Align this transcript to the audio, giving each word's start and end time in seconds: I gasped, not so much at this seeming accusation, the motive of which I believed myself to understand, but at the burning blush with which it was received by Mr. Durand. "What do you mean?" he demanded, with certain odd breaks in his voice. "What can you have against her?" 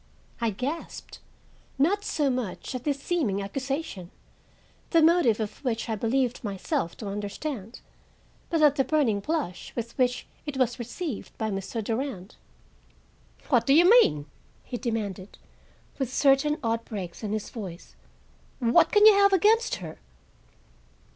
I 0.39 0.49
gasped, 0.49 1.19
not 1.77 2.03
so 2.03 2.31
much 2.31 2.73
at 2.73 2.85
this 2.85 2.99
seeming 2.99 3.39
accusation, 3.39 4.09
the 4.89 4.99
motive 5.03 5.39
of 5.39 5.63
which 5.63 5.87
I 5.89 5.95
believed 5.95 6.43
myself 6.43 6.97
to 6.97 7.07
understand, 7.07 7.81
but 8.49 8.63
at 8.63 8.77
the 8.77 8.83
burning 8.83 9.19
blush 9.19 9.71
with 9.75 9.95
which 9.99 10.25
it 10.47 10.57
was 10.57 10.79
received 10.79 11.37
by 11.37 11.51
Mr. 11.51 11.83
Durand. 11.83 12.35
"What 13.49 13.67
do 13.67 13.75
you 13.75 13.87
mean?" 13.87 14.25
he 14.63 14.75
demanded, 14.79 15.37
with 15.99 16.11
certain 16.11 16.57
odd 16.63 16.83
breaks 16.83 17.21
in 17.21 17.31
his 17.31 17.51
voice. 17.51 17.95
"What 18.57 18.91
can 18.91 19.05
you 19.05 19.13
have 19.13 19.33
against 19.33 19.75
her?" 19.85 19.99